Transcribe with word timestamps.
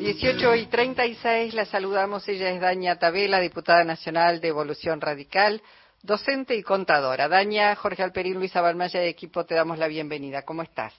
18 0.00 0.54
y 0.54 0.64
36 0.64 1.52
la 1.52 1.66
saludamos. 1.66 2.26
Ella 2.26 2.48
es 2.48 2.58
Daña 2.58 2.98
Tabela, 2.98 3.38
diputada 3.38 3.84
nacional 3.84 4.40
de 4.40 4.48
Evolución 4.48 4.98
Radical, 4.98 5.60
docente 6.02 6.56
y 6.56 6.62
contadora. 6.62 7.28
Daña, 7.28 7.76
Jorge 7.76 8.02
Alperín, 8.02 8.36
Luisa 8.36 8.62
Balmaya 8.62 8.98
de 8.98 9.10
equipo, 9.10 9.44
te 9.44 9.54
damos 9.54 9.76
la 9.76 9.88
bienvenida. 9.88 10.40
¿Cómo 10.40 10.62
estás? 10.62 10.98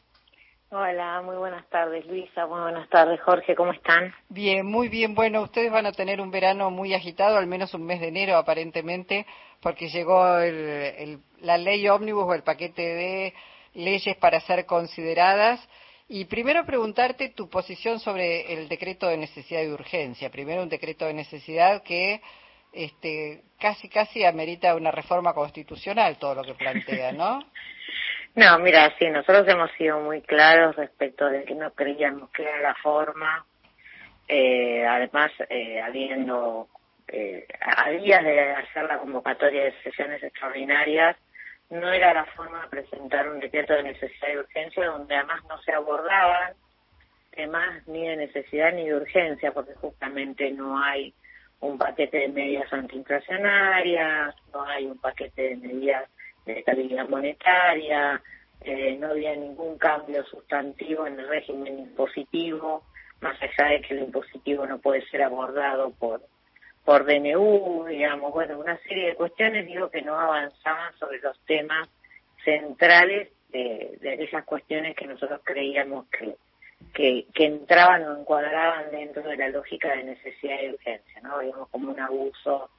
Hola, 0.69 1.19
muy 1.23 1.35
buenas 1.35 1.67
tardes 1.69 2.05
Luisa, 2.05 2.45
muy 2.45 2.61
buenas 2.61 2.87
tardes 2.89 3.19
Jorge, 3.21 3.55
¿cómo 3.55 3.71
están? 3.73 4.13
Bien, 4.29 4.67
muy 4.67 4.87
bien. 4.87 5.15
Bueno, 5.15 5.41
ustedes 5.41 5.71
van 5.71 5.87
a 5.87 5.93
tener 5.93 6.21
un 6.21 6.29
verano 6.29 6.69
muy 6.69 6.93
agitado, 6.93 7.37
al 7.37 7.47
menos 7.47 7.73
un 7.73 7.83
mes 7.83 8.01
de 8.01 8.09
enero 8.09 8.37
aparentemente, 8.37 9.25
porque 9.61 9.89
llegó 9.89 10.23
la 11.39 11.57
ley 11.57 11.89
ómnibus 11.89 12.25
o 12.25 12.33
el 12.35 12.43
paquete 12.43 12.83
de 12.83 13.33
leyes 13.73 14.15
para 14.17 14.39
ser 14.41 14.67
consideradas. 14.67 15.59
Y 16.13 16.25
primero 16.25 16.65
preguntarte 16.65 17.29
tu 17.29 17.49
posición 17.49 17.97
sobre 17.97 18.53
el 18.53 18.67
decreto 18.67 19.07
de 19.07 19.15
necesidad 19.15 19.61
y 19.63 19.71
urgencia. 19.71 20.29
Primero 20.29 20.61
un 20.61 20.67
decreto 20.67 21.05
de 21.05 21.13
necesidad 21.13 21.83
que 21.83 22.19
este, 22.73 23.43
casi 23.57 23.87
casi 23.87 24.25
amerita 24.25 24.75
una 24.75 24.91
reforma 24.91 25.33
constitucional 25.33 26.17
todo 26.19 26.35
lo 26.35 26.43
que 26.43 26.53
plantea, 26.53 27.13
¿no? 27.13 27.39
No, 28.33 28.59
mira, 28.59 28.93
sí, 28.97 29.09
nosotros 29.09 29.45
hemos 29.49 29.69
sido 29.73 29.99
muy 29.99 30.21
claros 30.21 30.77
respecto 30.77 31.25
de 31.25 31.43
que 31.43 31.53
no 31.53 31.73
creíamos 31.73 32.29
que 32.31 32.43
era 32.43 32.61
la 32.61 32.75
forma, 32.75 33.45
eh, 34.25 34.85
además, 34.87 35.31
eh, 35.49 35.81
habiendo, 35.81 36.69
eh, 37.09 37.45
a 37.59 37.89
días 37.89 38.23
de 38.23 38.51
hacer 38.51 38.85
la 38.85 38.99
convocatoria 38.99 39.65
de 39.65 39.73
sesiones 39.83 40.23
extraordinarias, 40.23 41.17
no 41.71 41.91
era 41.91 42.13
la 42.13 42.25
forma 42.25 42.61
de 42.63 42.67
presentar 42.67 43.29
un 43.29 43.39
decreto 43.39 43.73
de 43.73 43.83
necesidad 43.83 44.33
y 44.33 44.37
urgencia 44.37 44.85
donde 44.87 45.15
además 45.15 45.41
no 45.47 45.61
se 45.61 45.71
abordaban 45.71 46.53
temas 47.31 47.87
ni 47.87 48.07
de 48.07 48.17
necesidad 48.17 48.73
ni 48.73 48.87
de 48.87 48.95
urgencia, 48.95 49.53
porque 49.53 49.73
justamente 49.75 50.51
no 50.51 50.77
hay 50.83 51.13
un 51.61 51.77
paquete 51.77 52.17
de 52.17 52.27
medidas 52.27 52.71
antiinflacionarias, 52.73 54.35
no 54.53 54.63
hay 54.65 54.85
un 54.85 54.97
paquete 54.97 55.41
de 55.41 55.55
medidas 55.55 56.09
de 56.45 56.59
estabilidad 56.59 57.07
monetaria, 57.07 58.21
eh, 58.59 58.97
no 58.99 59.07
había 59.07 59.33
ningún 59.35 59.77
cambio 59.77 60.25
sustantivo 60.25 61.07
en 61.07 61.19
el 61.19 61.27
régimen 61.29 61.79
impositivo, 61.79 62.83
más 63.21 63.37
allá 63.41 63.69
de 63.69 63.81
que 63.81 63.93
el 63.93 64.03
impositivo 64.03 64.65
no 64.65 64.79
puede 64.79 65.07
ser 65.07 65.23
abordado 65.23 65.91
por 65.91 66.21
por 66.85 67.05
DNU, 67.05 67.85
digamos, 67.87 68.33
bueno, 68.33 68.59
una 68.59 68.77
serie 68.79 69.09
de 69.09 69.15
cuestiones, 69.15 69.67
digo, 69.67 69.89
que 69.89 70.01
no 70.01 70.17
avanzaban 70.17 70.93
sobre 70.97 71.19
los 71.19 71.39
temas 71.45 71.87
centrales 72.43 73.29
de, 73.49 73.97
de 74.01 74.23
esas 74.23 74.43
cuestiones 74.45 74.95
que 74.95 75.05
nosotros 75.05 75.41
creíamos 75.43 76.07
que, 76.07 76.35
que, 76.93 77.45
entraban 77.45 78.03
o 78.03 78.19
encuadraban 78.19 78.91
dentro 78.91 79.21
de 79.23 79.37
la 79.37 79.49
lógica 79.49 79.95
de 79.95 80.03
necesidad 80.03 80.57
y 80.61 80.69
urgencia, 80.69 81.21
¿no? 81.21 81.39
Digamos, 81.39 81.69
como 81.69 81.91
un 81.91 81.99
abuso 81.99 82.69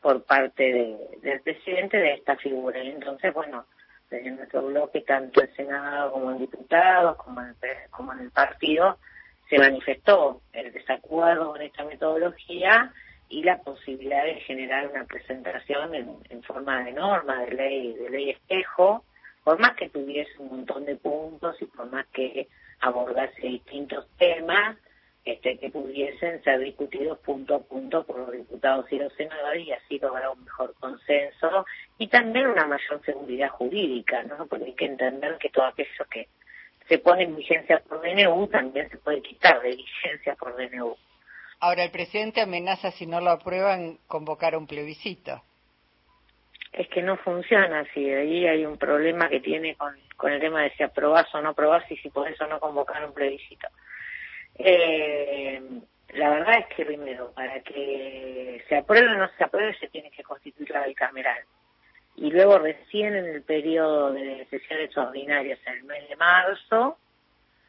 por 0.00 0.22
parte 0.24 0.96
del 1.22 1.40
presidente 1.40 1.96
de 1.96 2.14
esta 2.14 2.36
figura. 2.36 2.82
Y 2.82 2.90
entonces, 2.90 3.34
bueno, 3.34 3.66
desde 4.10 4.30
nuestro 4.30 4.62
bloque, 4.62 5.00
tanto 5.00 5.42
en 5.42 5.54
Senado 5.54 6.12
como 6.12 6.30
en 6.30 6.38
diputados, 6.38 7.16
como 7.16 7.40
en, 7.40 7.54
como 7.90 8.12
en 8.12 8.20
el 8.20 8.30
partido, 8.30 8.98
se 9.50 9.58
manifestó 9.58 10.42
el 10.52 10.72
desacuerdo 10.72 11.52
con 11.52 11.62
esta 11.62 11.84
metodología 11.84 12.92
y 13.28 13.42
la 13.42 13.58
posibilidad 13.58 14.24
de 14.24 14.40
generar 14.40 14.88
una 14.88 15.04
presentación 15.04 15.94
en, 15.94 16.42
forma 16.42 16.84
de 16.84 16.92
norma, 16.92 17.44
de 17.44 17.54
ley, 17.54 17.92
de 17.94 18.10
ley 18.10 18.30
espejo, 18.30 19.04
por 19.44 19.58
más 19.58 19.76
que 19.76 19.88
tuviese 19.88 20.30
un 20.38 20.48
montón 20.48 20.84
de 20.84 20.96
puntos 20.96 21.60
y 21.60 21.66
por 21.66 21.90
más 21.90 22.06
que 22.08 22.48
abordase 22.80 23.40
distintos 23.42 24.06
temas, 24.18 24.76
este, 25.24 25.58
que 25.58 25.68
pudiesen 25.68 26.42
ser 26.42 26.60
discutidos 26.60 27.18
punto 27.18 27.56
a 27.56 27.58
punto 27.60 28.04
por 28.04 28.18
los 28.18 28.32
diputados 28.32 28.90
y 28.90 28.98
los 28.98 29.12
senadores 29.12 29.66
y 29.66 29.72
así 29.72 29.98
lograr 29.98 30.30
un 30.30 30.44
mejor 30.44 30.74
consenso 30.80 31.66
y 31.98 32.06
también 32.06 32.46
una 32.46 32.66
mayor 32.66 33.04
seguridad 33.04 33.50
jurídica, 33.50 34.22
¿no? 34.22 34.46
Porque 34.46 34.66
hay 34.66 34.74
que 34.74 34.86
entender 34.86 35.36
que 35.36 35.50
todo 35.50 35.66
aquello 35.66 36.06
que 36.10 36.28
se 36.88 36.98
pone 36.98 37.24
en 37.24 37.36
vigencia 37.36 37.80
por 37.80 38.00
DNU 38.00 38.46
también 38.46 38.88
se 38.88 38.96
puede 38.96 39.20
quitar 39.20 39.60
de 39.60 39.76
vigencia 39.76 40.34
por 40.36 40.56
DNU. 40.56 40.96
Ahora, 41.60 41.84
el 41.84 41.90
presidente 41.90 42.40
amenaza, 42.40 42.90
si 42.92 43.06
no 43.06 43.20
lo 43.20 43.30
aprueban, 43.30 43.98
convocar 44.06 44.56
un 44.56 44.66
plebiscito. 44.66 45.42
Es 46.72 46.88
que 46.88 47.02
no 47.02 47.16
funciona 47.16 47.80
así. 47.80 48.08
Ahí 48.10 48.46
hay 48.46 48.64
un 48.64 48.78
problema 48.78 49.28
que 49.28 49.40
tiene 49.40 49.74
con, 49.74 49.96
con 50.16 50.32
el 50.32 50.40
tema 50.40 50.62
de 50.62 50.70
si 50.70 50.82
aprobás 50.82 51.34
o 51.34 51.40
no 51.40 51.50
aprobás 51.50 51.90
y 51.90 51.96
si 51.96 52.10
por 52.10 52.28
eso 52.28 52.46
no 52.46 52.60
convocar 52.60 53.04
un 53.04 53.12
plebiscito. 53.12 53.68
Eh, 54.56 55.60
la 56.10 56.30
verdad 56.30 56.58
es 56.60 56.74
que 56.74 56.84
primero, 56.84 57.32
para 57.32 57.60
que 57.60 58.62
se 58.68 58.76
apruebe 58.76 59.08
o 59.08 59.14
no 59.14 59.28
se 59.36 59.44
apruebe, 59.44 59.76
se 59.78 59.88
tiene 59.88 60.10
que 60.10 60.22
constituir 60.22 60.70
la 60.70 60.86
bicameral. 60.86 61.42
Y 62.16 62.30
luego 62.30 62.58
recién 62.58 63.14
en 63.14 63.26
el 63.26 63.42
periodo 63.42 64.12
de 64.12 64.46
sesiones 64.50 64.86
extraordinarias, 64.86 65.58
en 65.66 65.74
el 65.74 65.84
mes 65.84 66.08
de 66.08 66.16
marzo, 66.16 66.98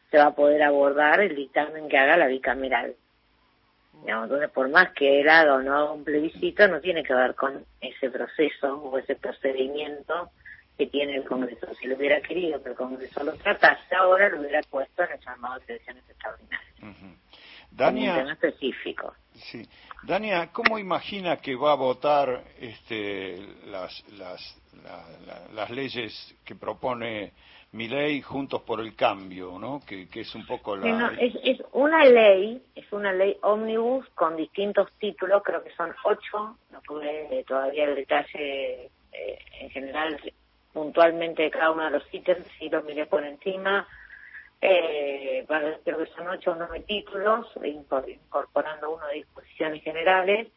se 0.09 0.17
va 0.17 0.27
a 0.27 0.35
poder 0.35 0.63
abordar 0.63 1.19
el 1.19 1.35
dictamen 1.35 1.87
que 1.87 1.97
haga 1.97 2.17
la 2.17 2.27
bicameral. 2.27 2.95
Entonces, 4.05 4.49
por 4.49 4.69
más 4.69 4.91
que 4.93 5.21
el 5.21 5.29
haga 5.29 5.55
o 5.55 5.61
no 5.61 5.75
haga 5.75 5.91
un 5.91 6.03
plebiscito, 6.03 6.67
no 6.67 6.79
tiene 6.79 7.03
que 7.03 7.13
ver 7.13 7.35
con 7.35 7.65
ese 7.81 8.09
proceso 8.09 8.75
o 8.75 8.97
ese 8.97 9.15
procedimiento 9.15 10.31
que 10.77 10.87
tiene 10.87 11.17
el 11.17 11.25
Congreso. 11.25 11.67
Si 11.75 11.87
lo 11.87 11.97
hubiera 11.97 12.21
querido 12.21 12.61
que 12.63 12.69
el 12.69 12.75
Congreso 12.75 13.23
lo 13.23 13.33
tratase 13.33 13.95
ahora, 13.95 14.29
lo 14.29 14.39
hubiera 14.39 14.61
puesto 14.69 15.03
en 15.03 15.11
el 15.11 15.19
llamado 15.19 15.59
de 15.59 15.77
sesiones 15.77 16.03
extraordinarias. 16.09 16.73
Dania, 17.71 18.21
específico. 18.31 19.13
Sí. 19.33 19.67
Dania, 20.03 20.49
¿cómo 20.51 20.79
imagina 20.79 21.37
que 21.37 21.55
va 21.55 21.73
a 21.73 21.75
votar 21.75 22.43
este, 22.59 23.37
las, 23.67 24.03
las, 24.13 24.57
las 25.53 25.69
leyes 25.69 26.35
que 26.45 26.55
propone 26.55 27.33
mi 27.71 27.87
ley 27.87 28.21
Juntos 28.21 28.61
por 28.63 28.79
el 28.79 28.95
Cambio, 28.95 29.59
¿no? 29.59 29.81
Que, 29.85 30.07
es 30.13 30.35
un 30.35 30.45
poco 30.45 30.75
la... 30.75 31.13
es, 31.19 31.33
es 31.43 31.61
una 31.73 32.03
ley, 32.05 32.61
es 32.75 32.91
una 32.91 33.13
ley 33.13 33.37
ómnibus 33.41 34.07
con 34.15 34.35
distintos 34.35 34.91
títulos, 34.99 35.43
creo 35.43 35.63
que 35.63 35.71
son 35.75 35.93
ocho, 36.03 36.57
no 36.71 36.81
tuve 36.81 37.43
todavía 37.47 37.85
el 37.85 37.95
detalle 37.95 38.89
eh, 39.11 39.39
en 39.61 39.69
general 39.69 40.19
puntualmente 40.73 41.43
de 41.43 41.51
cada 41.51 41.71
uno 41.71 41.85
de 41.85 41.91
los 41.91 42.13
ítems, 42.13 42.47
sí 42.57 42.69
lo 42.69 42.81
miré 42.83 43.05
por 43.05 43.23
encima, 43.23 43.87
eh, 44.61 45.45
creo 45.83 45.97
que 45.97 46.11
son 46.15 46.27
ocho 46.27 46.51
o 46.51 46.55
nueve 46.55 46.81
títulos, 46.81 47.47
incorporando 47.63 48.95
uno 48.95 49.07
de 49.07 49.15
disposiciones 49.15 49.83
generales. 49.83 50.47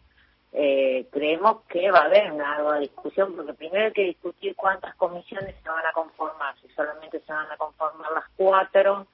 Eh, 0.55 1.09
creemos 1.11 1.63
que 1.63 1.91
va 1.91 2.01
a 2.01 2.05
haber 2.05 2.31
una 2.31 2.59
nueva 2.59 2.79
discusión, 2.79 3.35
porque 3.35 3.55
primero 3.55 3.87
hay 3.87 3.93
que 3.93 4.05
discutir 4.05 4.55
cuántas 4.55 4.95
comisiones 4.97 5.57
se 5.63 5.69
van 5.69 5.87
a 5.87 5.93
conformar, 5.93 6.55
si 6.61 6.69
solamente 6.75 7.21
se 7.21 7.33
van 7.33 7.51
a 7.51 7.57
conformar 7.57 8.13
las 8.13 8.29
cuatro 8.37 9.07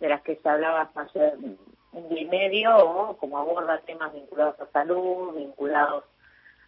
de 0.00 0.08
las 0.08 0.22
que 0.22 0.36
se 0.36 0.48
hablaba 0.48 0.90
hace 0.94 1.34
un 1.92 2.08
día 2.08 2.22
y 2.22 2.24
medio, 2.26 2.76
o 2.78 3.16
como 3.18 3.38
aborda 3.38 3.78
temas 3.80 4.12
vinculados 4.14 4.58
a 4.58 4.66
salud, 4.72 5.34
vinculados 5.34 6.04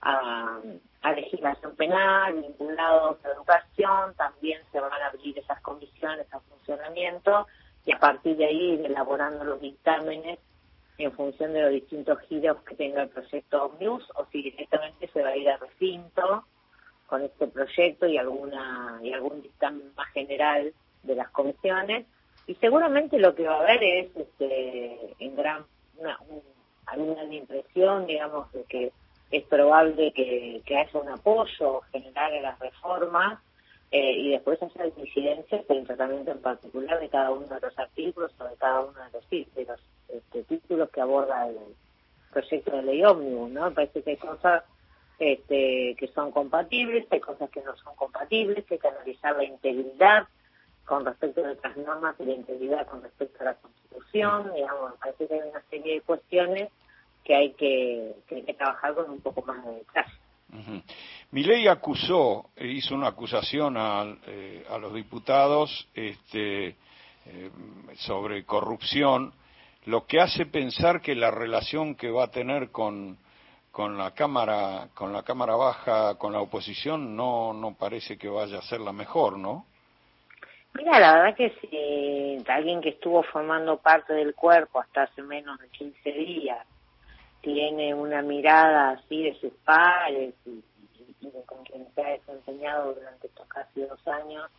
a, 0.02 0.60
a 1.02 1.12
legislación 1.12 1.74
penal, 1.76 2.34
vinculados 2.34 3.24
a 3.24 3.28
educación, 3.30 4.14
también 4.14 4.60
se 4.72 4.80
van 4.80 4.92
a 4.92 5.06
abrir 5.06 5.38
esas 5.38 5.60
comisiones 5.62 6.26
a 6.34 6.40
funcionamiento 6.40 7.46
y 7.86 7.92
a 7.92 7.98
partir 7.98 8.36
de 8.36 8.44
ahí 8.44 8.72
ir 8.74 8.84
elaborando 8.84 9.42
los 9.44 9.60
dictámenes 9.60 10.38
en 10.98 11.12
función 11.12 11.53
de 11.53 11.62
los 11.62 11.70
distintos 11.70 12.19
giros 12.28 12.56
que 12.64 12.75
tenga 12.75 13.03
el 13.03 13.09
proyecto 13.09 13.66
Omnibus 13.66 14.04
o 14.16 14.26
si 14.32 14.42
directamente 14.42 15.09
se 15.09 15.22
va 15.22 15.28
a 15.28 15.36
ir 15.36 15.48
a 15.48 15.56
recinto 15.56 16.44
con 17.06 17.22
este 17.22 17.47
proyecto 17.47 18.06
y 18.06 18.19
alguna 18.19 18.98
y 19.03 19.12
algún 19.12 19.41
dictamen 19.41 19.92
más 19.97 20.08
general 20.12 20.75
de 21.04 21.14
las 21.14 21.31
comisiones. 21.31 22.06
Y 22.48 22.54
seguramente 22.56 23.19
lo 23.19 23.34
que 23.34 23.47
va 23.47 23.54
a 23.54 23.60
haber 23.60 23.82
es 23.82 24.16
este 24.16 25.14
en 25.20 25.37
gran 25.37 25.64
una, 25.98 26.19
alguna 26.87 27.25
impresión 27.32 28.06
digamos 28.06 28.50
de 28.52 28.64
que 28.64 28.93
es 29.31 29.44
probable 29.44 30.12
que, 30.12 30.62
que 30.64 30.76
haya 30.76 30.99
un 30.99 31.08
apoyo 31.08 31.81
general 31.93 32.34
a 32.34 32.40
las 32.40 32.58
reformas 32.58 33.38
eh, 33.90 34.12
y 34.12 34.31
después 34.32 34.61
hacer 34.62 34.93
incidencias 34.96 35.64
en 35.69 35.76
el 35.76 35.87
tratamiento 35.87 36.32
en 36.32 36.40
particular 36.40 36.99
de 36.99 37.08
cada 37.08 37.31
uno 37.31 37.46
de 37.46 37.61
los 37.61 37.78
artículos 37.78 38.32
o 38.38 38.44
de 38.44 38.56
cada 38.56 38.81
uno 38.81 38.99
de 39.05 39.12
los, 39.12 39.55
de 39.55 39.64
los 39.64 39.81
este, 40.08 40.44
títulos 40.44 40.90
que 40.90 41.00
aborda 41.00 41.49
el 41.49 41.58
proyecto 42.32 42.76
de 42.76 42.82
ley 42.82 43.05
ómnibus, 43.05 43.50
¿no? 43.50 43.72
parece 43.72 44.02
que 44.02 44.10
hay 44.10 44.16
cosas 44.16 44.64
este, 45.19 45.96
que 45.99 46.08
son 46.14 46.31
compatibles, 46.31 47.06
hay 47.10 47.20
cosas 47.20 47.50
que 47.50 47.62
no 47.62 47.76
son 47.76 47.94
compatibles, 47.96 48.64
que 48.64 48.75
hay 48.75 48.81
que 48.81 48.88
analizar 48.88 49.37
la 49.37 49.44
integridad 49.44 50.28
con 50.84 51.05
respecto 51.05 51.44
a 51.44 51.52
otras 51.52 51.76
normas 51.76 52.16
y 52.19 52.25
la 52.25 52.32
integridad 52.32 52.87
con 52.87 53.02
respecto 53.02 53.43
a 53.43 53.46
la 53.46 53.55
Constitución, 53.55 54.52
digamos, 54.55 54.94
parece 54.99 55.26
que 55.26 55.34
hay 55.34 55.49
una 55.50 55.62
serie 55.69 55.94
de 55.94 56.00
cuestiones 56.00 56.70
que 57.25 57.34
hay 57.34 57.52
que, 57.52 58.14
que, 58.26 58.55
trabajar 58.55 58.94
con 58.94 59.10
un 59.10 59.20
poco 59.20 59.43
más 59.43 59.62
de 59.66 59.72
detalle. 59.72 60.82
Mi 61.31 61.43
ley 61.44 61.69
acusó, 61.69 62.46
e 62.56 62.69
hizo 62.69 62.94
una 62.94 63.08
acusación 63.08 63.76
a, 63.76 64.16
eh, 64.26 64.64
a 64.70 64.78
los 64.78 64.94
diputados 64.94 65.88
este, 65.94 66.69
eh, 67.26 67.50
sobre 67.96 68.44
corrupción. 68.44 69.34
Lo 69.88 70.06
que 70.06 70.20
hace 70.20 70.44
pensar 70.44 71.00
que 71.00 71.14
la 71.14 71.31
relación 71.31 71.94
que 71.94 72.11
va 72.11 72.25
a 72.25 72.31
tener 72.31 72.70
con, 72.70 73.17
con 73.73 73.96
la 73.96 74.11
cámara 74.11 74.88
con 74.93 75.14
la 75.14 75.23
cámara 75.23 75.56
baja 75.56 76.17
con 76.17 76.35
la 76.35 76.43
oposición 76.43 77.17
no 77.17 77.55
no 77.55 77.75
parece 77.75 78.19
que 78.19 78.29
vaya 78.29 78.58
a 78.58 78.62
ser 78.62 78.81
la 78.81 78.93
mejor 78.93 79.38
no 79.38 79.64
mira 80.75 81.00
la 81.00 81.14
verdad 81.14 81.35
que 81.35 81.55
si 81.62 82.50
alguien 82.50 82.82
que 82.82 82.90
estuvo 82.90 83.23
formando 83.23 83.79
parte 83.79 84.12
del 84.12 84.35
cuerpo 84.35 84.79
hasta 84.79 85.05
hace 85.05 85.23
menos 85.23 85.58
de 85.58 85.69
15 85.69 86.12
días 86.12 86.67
tiene 87.41 87.94
una 87.94 88.20
mirada 88.20 88.91
así 88.91 89.23
de 89.23 89.41
sus 89.41 89.55
padres 89.64 90.34
y, 90.44 90.62
con 91.46 91.64
quien 91.64 91.87
se 91.94 92.02
ha 92.02 92.11
desempeñado 92.11 92.93
durante 92.93 93.26
estos 93.26 93.49
casi 93.49 93.81
dos 93.81 94.06
años 94.06 94.50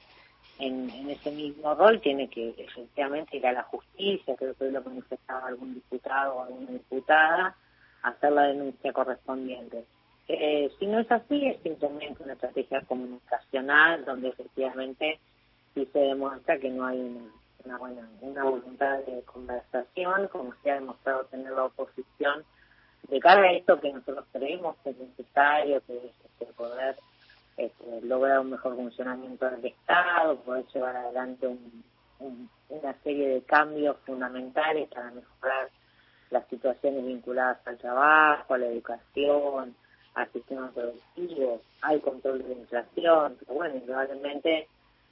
en, 0.59 1.09
ese 1.09 1.31
mismo 1.31 1.73
rol 1.73 1.99
tiene 2.01 2.29
que 2.29 2.53
efectivamente 2.57 3.37
ir 3.37 3.47
a 3.47 3.53
la 3.53 3.63
justicia, 3.63 4.35
creo 4.35 4.53
que 4.55 4.69
lo 4.69 4.81
manifestaba 4.81 5.47
algún 5.47 5.73
diputado 5.73 6.35
o 6.35 6.43
alguna 6.43 6.71
diputada, 6.71 7.55
hacer 8.03 8.31
la 8.31 8.43
denuncia 8.43 8.93
correspondiente. 8.93 9.85
Eh, 10.27 10.71
si 10.77 10.85
no 10.85 10.99
es 10.99 11.11
así, 11.11 11.47
es 11.47 11.61
simplemente 11.63 12.23
una 12.23 12.33
estrategia 12.33 12.81
comunicacional 12.81 14.05
donde 14.05 14.29
efectivamente 14.29 15.19
sí 15.73 15.87
se 15.91 15.99
demuestra 15.99 16.59
que 16.59 16.69
no 16.69 16.85
hay 16.85 16.99
una, 17.65 17.77
buena 17.77 18.07
una 18.21 18.43
voluntad 18.43 18.99
de 18.99 19.23
conversación, 19.23 20.27
como 20.27 20.53
se 20.61 20.71
ha 20.71 20.75
demostrado 20.75 21.25
tener 21.25 21.51
la 21.51 21.65
oposición 21.65 22.43
de 23.07 23.19
cara 23.19 23.41
a 23.41 23.53
esto 23.53 23.79
que 23.79 23.91
nosotros 23.91 24.25
creemos 24.31 24.75
que 24.83 24.91
es 24.91 24.97
necesario, 24.99 25.81
que 25.87 25.97
es 25.97 26.03
este, 26.25 26.45
poder 26.53 26.97
este, 27.59 28.01
lograr 28.03 28.39
un 28.39 28.51
mejor 28.51 28.75
funcionamiento 28.75 29.49
del 29.49 29.65
Estado, 29.65 30.37
poder 30.37 30.65
llevar 30.73 30.95
adelante 30.95 31.45
una 32.69 32.93
serie 33.03 33.27
de 33.27 33.41
cambios 33.41 33.97
fundamentales 34.05 34.87
para 34.87 35.11
mejorar 35.11 35.69
las 36.29 36.47
situaciones 36.47 37.05
vinculadas 37.05 37.59
al 37.67 37.77
trabajo, 37.77 38.53
a 38.53 38.57
la 38.57 38.67
educación, 38.67 39.75
al 40.13 40.31
sistema 40.31 40.71
productivo, 40.71 41.61
al 41.81 41.99
control 41.99 42.43
de 42.43 42.47
la 42.47 42.61
inflación, 42.61 43.37
pero 43.39 43.53
bueno, 43.53 43.81
probablemente 43.85 44.67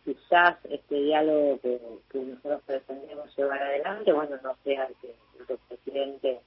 quizás 0.05 0.57
este 0.69 0.95
diálogo 0.95 1.59
que, 1.59 1.81
nosotros 2.13 2.61
pretendemos 2.65 3.37
llevar 3.37 3.61
adelante, 3.61 4.13
bueno, 4.13 4.37
no 4.41 4.55
sea 4.63 4.85
el 4.85 4.95
que 4.95 5.13
el 5.49 5.57
presidente 5.67 6.39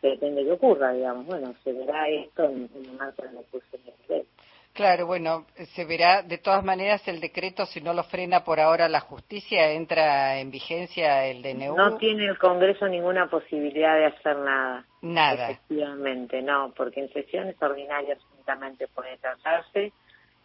pretende 0.00 0.44
que 0.44 0.52
ocurra, 0.52 0.92
digamos, 0.92 1.26
bueno, 1.26 1.52
se 1.64 1.72
verá 1.72 2.08
esto 2.08 2.44
en, 2.44 2.70
en 2.72 2.96
marco 2.96 3.22
de 3.22 3.32
la 3.32 3.40
discusión 3.40 3.82
de 3.84 4.24
Claro, 4.72 5.06
bueno, 5.06 5.46
se 5.74 5.84
verá 5.84 6.22
de 6.22 6.38
todas 6.38 6.64
maneras 6.64 7.06
el 7.08 7.20
decreto, 7.20 7.66
si 7.66 7.80
no 7.80 7.92
lo 7.92 8.04
frena 8.04 8.44
por 8.44 8.60
ahora 8.60 8.88
la 8.88 9.00
justicia, 9.00 9.72
entra 9.72 10.38
en 10.38 10.50
vigencia 10.50 11.26
el 11.26 11.42
DNU. 11.42 11.76
No 11.76 11.96
tiene 11.96 12.26
el 12.26 12.38
Congreso 12.38 12.86
ninguna 12.86 13.28
posibilidad 13.28 13.96
de 13.96 14.06
hacer 14.06 14.36
nada. 14.36 14.84
Nada. 15.02 15.50
Efectivamente, 15.50 16.40
no, 16.40 16.72
porque 16.76 17.00
en 17.00 17.12
sesiones 17.12 17.60
ordinarias 17.60 18.18
únicamente 18.34 18.86
puede 18.88 19.18
tratarse. 19.18 19.92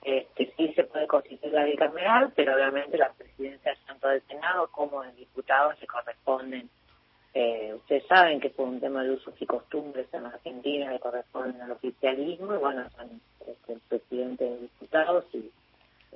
Este, 0.02 0.54
sí 0.58 0.74
se 0.76 0.84
puede 0.86 1.08
constituir 1.08 1.54
la 1.54 1.64
bicameral, 1.64 2.34
pero 2.36 2.56
obviamente 2.56 2.98
la 2.98 3.12
presidencia 3.14 3.76
tanto 3.86 4.08
del 4.08 4.22
Senado 4.24 4.70
como 4.72 5.04
del 5.04 5.16
diputado 5.16 5.74
se 5.76 5.88
corresponden 5.88 6.70
eh, 7.38 7.74
ustedes 7.76 8.08
saben 8.08 8.40
que 8.40 8.50
por 8.50 8.66
un 8.66 8.80
tema 8.80 9.04
de 9.04 9.12
usos 9.12 9.34
y 9.38 9.46
costumbres 9.46 10.08
en 10.14 10.26
Argentina 10.26 10.90
le 10.90 11.02
corresponden 11.02 11.62
al 11.62 11.72
oficialismo 11.72 12.56
y 12.56 12.58
bueno, 12.58 12.90
son 12.92 13.22
este, 13.46 13.74
el 13.74 13.82
presidente 13.90 14.46
de 14.46 14.58
diputados 14.62 15.26
y 15.34 15.52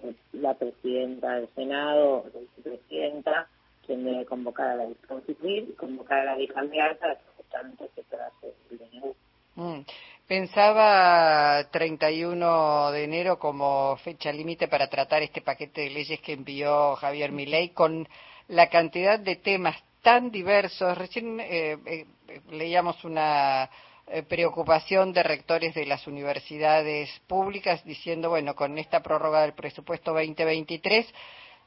eh, 0.01 0.13
la 0.31 0.54
presidenta 0.54 1.36
del 1.36 1.50
Senado, 1.50 2.24
la 2.33 2.39
vicepresidenta, 2.39 3.50
quien 3.86 4.06
debe 4.06 4.25
convocar 4.25 4.69
a 4.69 4.75
la 4.75 4.86
constituir 5.10 5.68
y 5.69 5.74
convocar 5.74 6.19
a 6.19 6.24
la 6.24 6.36
bicameral 6.38 6.95
para 6.95 7.16
que 7.16 7.25
justamente 7.36 7.89
se 7.95 8.01
hacer 8.16 8.54
el 8.71 8.77
DNU. 8.77 9.16
Mm. 9.56 9.81
Pensaba 10.25 11.69
31 11.69 12.92
de 12.92 13.04
enero 13.04 13.39
como 13.39 13.98
fecha 13.98 14.31
límite 14.31 14.69
para 14.69 14.88
tratar 14.88 15.21
este 15.21 15.42
paquete 15.42 15.81
de 15.81 15.89
leyes 15.89 16.21
que 16.21 16.31
envió 16.31 16.95
Javier 16.95 17.33
Milei 17.33 17.74
con 17.74 18.07
la 18.48 18.69
cantidad 18.69 19.19
de 19.19 19.36
temas 19.36 19.75
tan 20.01 20.31
diversos. 20.31 20.98
Recién 20.98 21.40
eh, 21.40 21.78
eh, 21.86 22.06
leíamos 22.51 23.04
una 23.04 23.69
eh, 24.07 24.24
preocupación 24.24 25.13
de 25.13 25.24
rectores 25.24 25.74
de 25.75 25.86
las 25.86 26.07
universidades 26.07 27.10
públicas 27.28 27.84
diciendo, 27.84 28.30
bueno, 28.30 28.56
con 28.56 28.78
esta 28.78 29.01
prórroga 29.01 29.42
del 29.42 29.54
presupuesto 29.54 30.13
2023, 30.13 31.13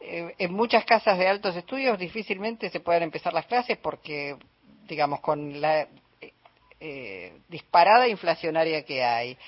en 0.05 0.52
muchas 0.52 0.84
casas 0.84 1.17
de 1.17 1.29
altos 1.29 1.55
estudios 1.55 1.96
difícilmente 1.96 2.70
se 2.70 2.81
puedan 2.81 3.05
empezar 3.05 3.32
las 3.32 3.46
clases 3.46 3.79
porque, 3.79 4.37
digamos, 4.88 5.20
con 5.20 5.61
la 5.61 5.87
disparada 7.49 8.08
inflacionaria 8.08 8.85
que 8.85 9.05
hay, 9.05 9.38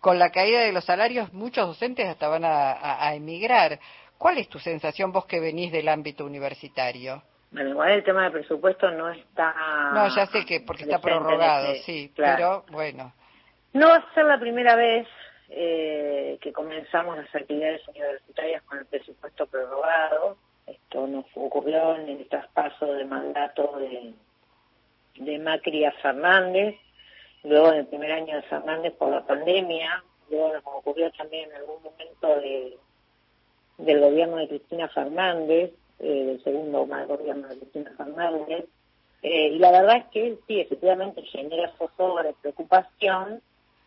con 0.00 0.18
la 0.18 0.30
caída 0.30 0.62
de 0.62 0.72
los 0.72 0.84
salarios, 0.84 1.32
muchos 1.32 1.64
docentes 1.64 2.08
hasta 2.08 2.26
van 2.26 2.42
a 2.44 3.14
emigrar. 3.14 3.78
¿Cuál 4.18 4.38
es 4.38 4.48
tu 4.48 4.58
sensación 4.58 5.12
vos 5.12 5.26
que 5.26 5.38
venís 5.38 5.70
del 5.70 5.86
ámbito 5.86 6.24
universitario? 6.24 7.22
Bueno, 7.50 7.70
igual 7.70 7.90
el 7.90 8.04
tema 8.04 8.22
del 8.24 8.32
presupuesto 8.32 8.90
no 8.92 9.10
está... 9.10 9.54
No, 9.92 10.08
ya 10.14 10.26
sé 10.26 10.44
que 10.44 10.60
porque 10.60 10.84
está 10.84 11.00
prorrogado, 11.00 11.74
sí, 11.84 12.12
pero 12.16 12.64
bueno. 12.70 13.12
No 13.72 13.88
va 13.88 13.96
a 13.96 14.14
ser 14.14 14.24
la 14.26 14.38
primera 14.38 14.76
vez 14.76 15.08
eh, 15.48 16.38
que 16.40 16.52
comenzamos 16.52 17.16
las 17.16 17.34
actividades 17.34 17.86
universitarias 17.88 18.62
con 18.62 18.78
el 18.78 18.86
presupuesto 18.86 19.46
prorrogado. 19.46 20.36
Esto 20.66 21.08
nos 21.08 21.24
ocurrió 21.34 21.96
en 21.96 22.08
el 22.08 22.28
traspaso 22.28 22.86
de 22.86 23.04
mandato 23.04 23.78
de, 23.78 24.14
de 25.16 25.38
Macri 25.40 25.84
a 25.84 25.92
Fernández, 25.92 26.76
luego 27.42 27.72
en 27.72 27.80
el 27.80 27.86
primer 27.86 28.12
año 28.12 28.36
de 28.36 28.42
Fernández 28.42 28.92
por 28.94 29.10
la 29.10 29.26
pandemia, 29.26 30.04
luego 30.30 30.52
nos 30.52 30.62
ocurrió 30.64 31.10
también 31.12 31.50
en 31.50 31.56
algún 31.56 31.82
momento 31.82 32.40
de, 32.40 32.78
del 33.78 34.00
gobierno 34.00 34.36
de 34.36 34.48
Cristina 34.48 34.88
Fernández, 34.88 35.72
eh, 36.00 36.24
del 36.24 36.42
segundo 36.42 36.86
gobierno 36.86 37.48
de 37.48 37.58
Cristina 37.58 37.92
Fernández. 37.96 38.64
Eh, 39.22 39.48
y 39.48 39.58
la 39.58 39.70
verdad 39.70 39.98
es 39.98 40.04
que 40.06 40.38
sí, 40.46 40.60
efectivamente 40.60 41.22
genera 41.22 41.72
zozobra, 41.76 42.32
preocupación, 42.40 43.42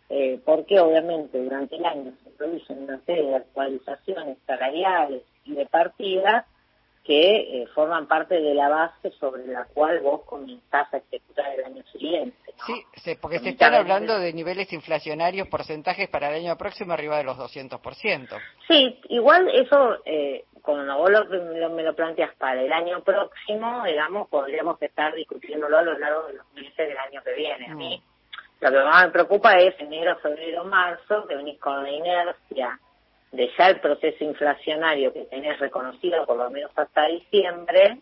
eh, 0.10 0.40
porque 0.46 0.80
obviamente 0.80 1.44
durante 1.44 1.76
el 1.76 1.86
año 1.86 2.14
se 2.24 2.30
producen 2.32 2.84
una 2.84 3.00
serie 3.06 3.24
de 3.24 3.36
actualizaciones 3.38 4.38
salariales 4.46 5.24
y 5.46 5.54
de 5.54 5.66
partida 5.66 6.46
que 7.04 7.64
eh, 7.64 7.68
forman 7.76 8.08
parte 8.08 8.40
de 8.40 8.54
la 8.54 8.70
base 8.70 9.12
sobre 9.20 9.46
la 9.48 9.66
cual 9.66 10.00
vos 10.00 10.22
comenzás 10.24 10.94
a 10.94 10.98
ejecutar 10.98 11.54
el 11.54 11.66
año 11.66 11.84
siguiente. 11.92 12.38
Sí, 12.96 13.18
porque 13.22 13.40
se 13.40 13.50
están 13.50 13.74
hablando 13.74 14.18
de 14.18 14.32
niveles 14.32 14.72
inflacionarios, 14.72 15.48
porcentajes 15.50 16.08
para 16.08 16.30
el 16.30 16.46
año 16.46 16.58
próximo 16.58 16.94
arriba 16.94 17.18
de 17.18 17.26
los 17.26 17.38
200%. 17.38 18.40
Sí, 18.68 19.00
igual 19.10 19.50
eso, 19.50 19.98
eh, 20.06 20.46
cuando 20.62 20.98
vos 20.98 21.12
me 21.72 21.84
lo 21.84 21.94
planteas 21.94 22.34
para 22.36 22.62
el 22.62 22.72
año 22.72 23.04
próximo, 23.04 23.84
digamos, 23.84 24.30
podríamos 24.30 24.82
estar 24.82 25.14
discutiéndolo 25.14 25.78
a 25.78 25.82
lo 25.82 26.00
largo 26.00 26.28
de 26.28 26.34
los 26.36 26.54
meses 26.54 26.78
del 26.78 26.98
año 26.98 27.22
que 27.22 27.34
viene. 27.34 27.68
A 27.70 27.76
mí 27.76 28.02
mm. 28.02 28.64
lo 28.64 28.72
que 28.72 28.78
más 28.78 29.06
me 29.06 29.12
preocupa 29.12 29.58
es 29.58 29.78
enero, 29.80 30.18
febrero, 30.20 30.64
marzo, 30.64 31.28
que 31.28 31.36
venís 31.36 31.60
con 31.60 31.84
la 31.84 31.92
inercia 31.92 32.80
de 33.34 33.52
ya 33.58 33.70
el 33.70 33.80
proceso 33.80 34.24
inflacionario 34.24 35.12
que 35.12 35.26
tenés 35.26 35.60
reconocido 35.60 36.24
por 36.26 36.38
lo 36.38 36.50
menos 36.52 36.72
hasta 36.76 37.08
diciembre, 37.08 38.00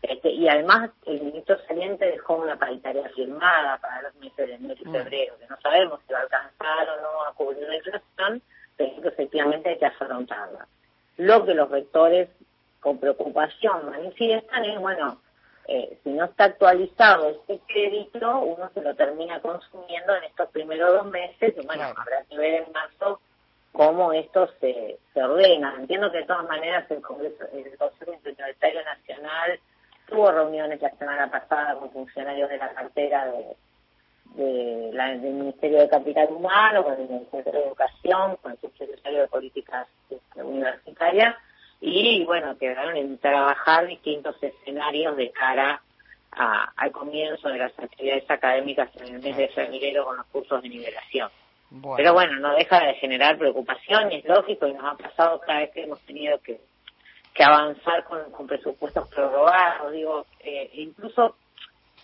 este, 0.00 0.30
y 0.30 0.48
además 0.48 0.90
el 1.04 1.20
ministro 1.20 1.58
saliente 1.66 2.06
dejó 2.06 2.36
una 2.36 2.56
paritaria 2.56 3.08
firmada 3.08 3.78
para 3.78 4.02
los 4.02 4.14
meses 4.14 4.36
de 4.36 4.54
enero 4.54 4.80
y 4.80 4.88
mm. 4.88 4.92
febrero, 4.92 5.34
que 5.40 5.48
no 5.48 5.60
sabemos 5.60 6.00
si 6.06 6.12
va 6.12 6.20
a 6.20 6.22
alcanzar 6.22 6.88
o 6.90 7.02
no 7.02 7.24
a 7.24 7.34
cubrir 7.34 7.68
la 7.68 7.76
inflación, 7.76 8.40
pero 8.76 9.02
que 9.02 9.08
efectivamente 9.08 9.70
hay 9.70 9.78
que 9.78 9.86
afrontarla. 9.86 10.68
Lo 11.16 11.44
que 11.44 11.54
los 11.54 11.68
rectores 11.68 12.28
con 12.78 12.98
preocupación 12.98 13.90
manifiestan 13.90 14.64
es, 14.64 14.78
bueno, 14.78 15.20
eh, 15.66 15.98
si 16.04 16.10
no 16.10 16.26
está 16.26 16.44
actualizado 16.44 17.30
este 17.30 17.60
crédito, 17.66 18.38
uno 18.38 18.70
se 18.72 18.80
lo 18.80 18.94
termina 18.94 19.40
consumiendo 19.40 20.14
en 20.14 20.22
estos 20.22 20.48
primeros 20.50 20.92
dos 20.92 21.06
meses, 21.06 21.52
y 21.60 21.66
bueno, 21.66 21.82
habrá 21.96 22.22
que 22.30 22.38
ver 22.38 22.62
en 22.62 22.72
marzo 22.72 23.20
cómo 23.78 24.12
esto 24.12 24.48
se, 24.60 24.98
se 25.14 25.22
ordena. 25.22 25.76
Entiendo 25.78 26.10
que 26.10 26.18
de 26.18 26.24
todas 26.24 26.48
maneras 26.48 26.90
el 26.90 27.00
Congreso, 27.00 27.44
el 27.52 27.78
Consejo 27.78 28.12
Interuniversitario 28.12 28.82
Nacional 28.82 29.60
tuvo 30.08 30.32
reuniones 30.32 30.82
la 30.82 30.90
semana 30.96 31.30
pasada 31.30 31.76
con 31.76 31.92
funcionarios 31.92 32.48
de 32.48 32.58
la 32.58 32.70
cartera 32.70 33.32
de 34.34 34.90
la, 34.92 35.10
del 35.10 35.32
Ministerio 35.32 35.78
de 35.78 35.88
Capital 35.88 36.26
Humano, 36.28 36.82
con 36.82 36.94
el 36.94 37.08
Ministerio 37.08 37.52
de 37.52 37.66
Educación, 37.66 38.36
con 38.42 38.50
el 38.50 38.58
Subsecretario 38.58 39.20
de 39.20 39.28
Políticas 39.28 39.86
este, 40.10 40.42
Universitarias, 40.42 41.36
y 41.80 42.24
bueno, 42.24 42.58
quedaron 42.58 42.96
en 42.96 43.16
trabajar 43.18 43.86
distintos 43.86 44.42
escenarios 44.42 45.16
de 45.16 45.30
cara 45.30 45.80
a, 46.32 46.72
al 46.74 46.90
comienzo 46.90 47.48
de 47.48 47.58
las 47.58 47.78
actividades 47.78 48.28
académicas 48.28 48.90
en 48.96 49.14
el 49.14 49.22
mes 49.22 49.36
de 49.36 49.48
febrero 49.50 50.04
con 50.04 50.16
los 50.16 50.26
cursos 50.26 50.62
de 50.62 50.68
nivelación. 50.68 51.30
Pero 51.96 52.14
bueno, 52.14 52.38
no 52.40 52.54
deja 52.54 52.80
de 52.80 52.94
generar 52.94 53.36
preocupación 53.36 54.10
y 54.10 54.16
es 54.16 54.24
lógico 54.24 54.66
y 54.66 54.72
nos 54.72 54.84
ha 54.84 54.96
pasado 54.96 55.40
cada 55.40 55.60
vez 55.60 55.70
que 55.72 55.82
hemos 55.82 56.00
tenido 56.00 56.38
que, 56.40 56.60
que 57.34 57.44
avanzar 57.44 58.04
con, 58.04 58.30
con 58.32 58.46
presupuestos 58.46 59.08
prorrogados, 59.08 59.92
digo, 59.92 60.26
eh, 60.40 60.70
incluso 60.74 61.36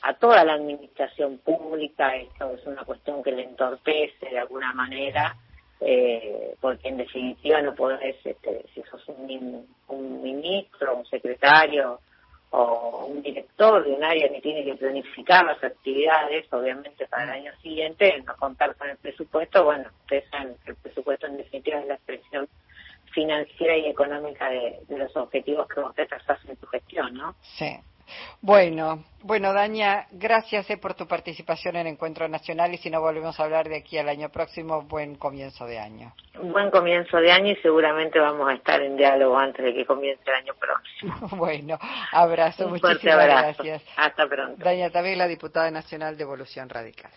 a 0.02 0.12
toda 0.14 0.44
la 0.44 0.54
administración 0.54 1.38
pública, 1.38 2.14
esto 2.16 2.52
es 2.52 2.66
una 2.66 2.84
cuestión 2.84 3.22
que 3.22 3.32
le 3.32 3.44
entorpece 3.44 4.28
de 4.28 4.38
alguna 4.38 4.74
manera, 4.74 5.34
eh, 5.80 6.54
porque 6.60 6.88
en 6.88 6.98
definitiva 6.98 7.62
no 7.62 7.74
podés, 7.74 8.16
este, 8.24 8.66
si 8.74 8.82
sos 8.82 9.02
un, 9.08 9.66
un 9.88 10.22
ministro, 10.22 10.96
un 10.96 11.06
secretario 11.06 12.00
o 12.56 13.06
un 13.06 13.20
director 13.20 13.84
de 13.84 13.92
un 13.92 14.04
área 14.04 14.28
que 14.28 14.40
tiene 14.40 14.64
que 14.64 14.76
planificar 14.76 15.44
las 15.44 15.62
actividades, 15.62 16.50
obviamente 16.52 17.06
para 17.08 17.24
el 17.24 17.30
año 17.30 17.52
siguiente, 17.60 18.22
no 18.24 18.36
contar 18.36 18.76
con 18.76 18.88
el 18.88 18.96
presupuesto, 18.96 19.64
bueno, 19.64 19.88
ustedes 20.02 20.24
saben 20.30 20.54
que 20.64 20.70
el 20.70 20.76
presupuesto 20.76 21.26
en 21.26 21.38
definitiva 21.38 21.80
es 21.80 21.86
la 21.86 21.94
expresión 21.94 22.48
financiera 23.12 23.76
y 23.76 23.86
económica 23.86 24.48
de, 24.50 24.80
los 24.88 25.16
objetivos 25.16 25.66
que 25.66 25.80
vos 25.80 25.94
te 25.96 26.06
trazás 26.06 26.38
en 26.48 26.56
tu 26.56 26.66
gestión, 26.66 27.14
¿no? 27.14 27.34
Sí. 27.42 27.76
Bueno, 28.40 29.04
bueno, 29.22 29.54
Daña, 29.54 30.06
gracias 30.12 30.68
eh, 30.68 30.76
por 30.76 30.92
tu 30.94 31.06
participación 31.08 31.76
en 31.76 31.86
Encuentro 31.86 32.28
Nacional 32.28 32.74
y 32.74 32.76
si 32.76 32.90
no 32.90 33.00
volvemos 33.00 33.40
a 33.40 33.44
hablar 33.44 33.68
de 33.68 33.76
aquí 33.76 33.96
al 33.96 34.08
año 34.08 34.28
próximo, 34.28 34.82
buen 34.82 35.14
comienzo 35.14 35.64
de 35.64 35.78
año. 35.78 36.12
Un 36.38 36.52
buen 36.52 36.70
comienzo 36.70 37.16
de 37.16 37.32
año 37.32 37.52
y 37.52 37.56
seguramente 37.56 38.18
vamos 38.18 38.48
a 38.48 38.52
estar 38.54 38.82
en 38.82 38.96
diálogo 38.96 39.38
antes 39.38 39.64
de 39.64 39.72
que 39.72 39.86
comience 39.86 40.22
el 40.26 40.34
año 40.34 40.52
próximo. 40.54 41.28
bueno, 41.38 41.78
abrazo, 42.12 42.66
Un 42.66 42.72
muchísimas 42.72 43.14
abrazo. 43.14 43.62
gracias. 43.62 43.82
Hasta 43.96 44.26
pronto. 44.26 44.62
Daña 44.62 44.90
Tabela, 44.90 45.26
diputada 45.26 45.70
nacional 45.70 46.16
de 46.16 46.22
Evolución 46.24 46.68
Radical. 46.68 47.12